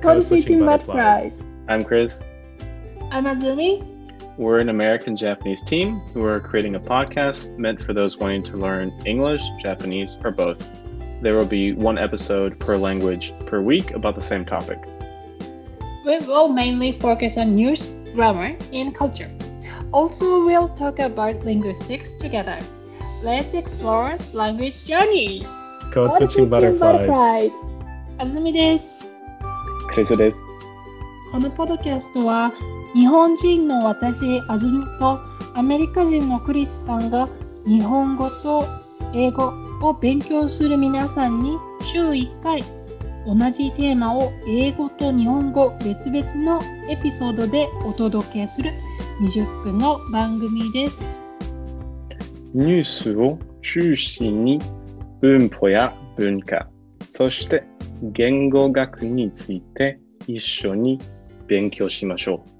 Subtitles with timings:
[0.00, 1.42] Code Switching Butterflies.
[1.68, 2.22] I'm Chris.
[3.10, 3.82] I'm Azumi.
[4.38, 8.56] We're an American Japanese team who are creating a podcast meant for those wanting to
[8.56, 10.58] learn English, Japanese, or both.
[11.22, 14.78] There will be one episode per language per week about the same topic.
[16.04, 19.30] We will mainly focus on news, grammar, and culture.
[19.92, 22.58] Also, we'll talk about linguistics together.
[23.22, 25.44] Let's explore language journey.
[25.90, 27.52] Code switching butterflies.
[28.16, 28.97] あずみです。
[29.87, 30.43] クリスです。
[31.31, 32.51] このポッドキャストは
[32.93, 35.19] 日本人の私、あずみと
[35.53, 37.29] アメリカ人のクリスさんが
[37.65, 38.65] 日本語と
[39.13, 41.57] 英語を勉強する皆さんに
[41.91, 42.63] 週1回
[43.25, 46.59] 同じテーマを英語と日本語別々の
[46.89, 48.71] エピソードでお届けする
[49.21, 50.99] 20分の番組です。
[52.53, 54.59] ニュースを中心に
[55.21, 56.67] 文法や文化、
[57.07, 57.63] そして
[58.01, 60.99] 言語学について一緒に
[61.47, 62.58] 勉強しましょう。